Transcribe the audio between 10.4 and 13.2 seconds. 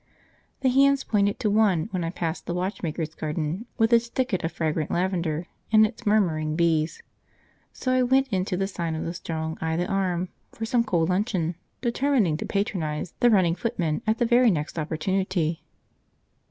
for some cold luncheon, determining to patronise